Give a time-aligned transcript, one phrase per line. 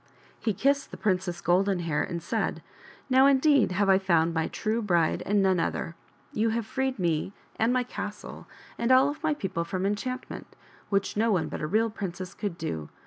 [0.39, 2.63] He kissed the Princess Golden Hair and said
[3.11, 5.95] '"Now, indeed, have I found my true bride and none other.
[6.33, 8.47] You have freed me and my castle
[8.79, 10.55] and all of my people from enchantment,
[10.89, 12.89] which no one but a real princess could do.